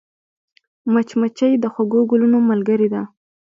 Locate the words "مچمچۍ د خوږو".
0.93-2.01